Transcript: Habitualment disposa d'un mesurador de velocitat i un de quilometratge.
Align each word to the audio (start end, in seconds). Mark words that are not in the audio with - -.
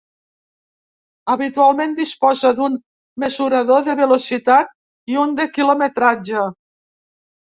Habitualment 1.33 1.91
disposa 1.99 2.49
d'un 2.59 2.77
mesurador 3.23 3.83
de 3.89 3.95
velocitat 3.99 4.71
i 5.13 5.19
un 5.25 5.37
de 5.41 5.45
quilometratge. 5.59 6.43